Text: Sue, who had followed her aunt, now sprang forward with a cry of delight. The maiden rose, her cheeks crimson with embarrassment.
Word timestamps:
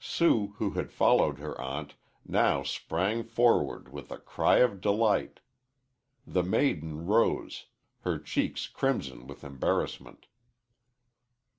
Sue, 0.00 0.54
who 0.56 0.70
had 0.70 0.90
followed 0.94 1.38
her 1.40 1.60
aunt, 1.60 1.94
now 2.26 2.62
sprang 2.62 3.22
forward 3.22 3.92
with 3.92 4.10
a 4.10 4.16
cry 4.16 4.60
of 4.60 4.80
delight. 4.80 5.40
The 6.26 6.42
maiden 6.42 7.04
rose, 7.04 7.66
her 8.00 8.18
cheeks 8.18 8.66
crimson 8.66 9.26
with 9.26 9.44
embarrassment. 9.44 10.24